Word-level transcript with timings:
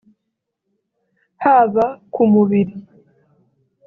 haba 1.43 1.85
ku 2.13 2.21
mubiri 2.31 2.73